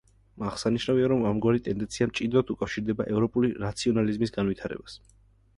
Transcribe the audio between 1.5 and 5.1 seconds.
ტენდენცია მჭიდროდ უკავშირდება ევროპული რაციონალიზმის განვითარებას.